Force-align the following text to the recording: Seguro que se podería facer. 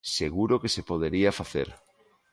Seguro 0.17 0.55
que 0.61 0.73
se 0.75 0.81
podería 0.89 1.31
facer. 1.39 1.67